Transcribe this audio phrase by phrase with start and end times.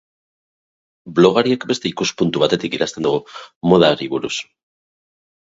[1.19, 4.37] Blogariek beste ikuspuntu batetik idazten dugu modari buruz.